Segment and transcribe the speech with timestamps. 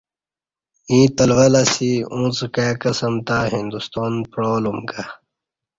[0.89, 5.03] ییں تلول اسی اُݩڅ کائی قسم تہ ہندستان پعالُومہ کہ